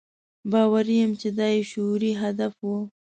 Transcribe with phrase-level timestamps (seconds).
[0.51, 2.67] باوري یم چې دا یې شعوري هدف و.